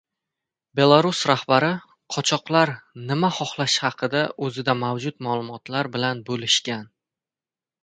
[0.77, 1.69] Belarus rahbari
[2.15, 2.71] “qochoqlar”
[3.11, 6.91] nima xohlashi haqida o‘zida mavjud ma’lumotlar bilan bo‘lishgan